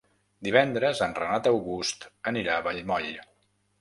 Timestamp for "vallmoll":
2.69-3.13